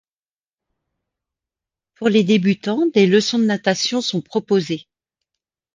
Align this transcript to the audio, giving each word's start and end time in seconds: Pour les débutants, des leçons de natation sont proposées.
Pour 1.93 2.09
les 2.09 2.23
débutants, 2.23 2.87
des 2.91 3.05
leçons 3.05 3.37
de 3.37 3.45
natation 3.45 4.01
sont 4.01 4.21
proposées. 4.23 4.87